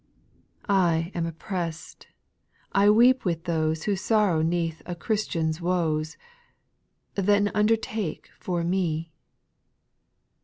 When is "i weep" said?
2.71-3.23